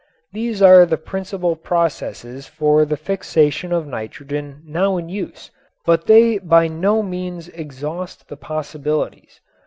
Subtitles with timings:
[0.33, 5.51] These are the principal processes for the fixation of nitrogen now in use,
[5.85, 9.41] but they by no means exhaust the possibilities.